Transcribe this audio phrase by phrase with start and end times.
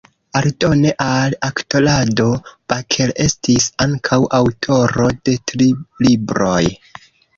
[0.37, 2.25] Aldone al aktorado,
[2.73, 5.69] Baker estis ankaŭ aŭtoro de tri
[6.09, 6.61] libroj.